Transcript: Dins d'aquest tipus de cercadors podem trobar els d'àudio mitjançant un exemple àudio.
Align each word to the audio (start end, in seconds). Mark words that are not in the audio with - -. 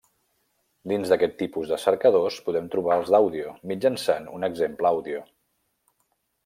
Dins 0.91 1.11
d'aquest 1.13 1.35
tipus 1.41 1.73
de 1.73 1.79
cercadors 1.83 2.39
podem 2.47 2.71
trobar 2.77 2.99
els 3.03 3.13
d'àudio 3.17 3.53
mitjançant 3.73 4.29
un 4.39 4.49
exemple 4.53 4.93
àudio. 4.97 5.25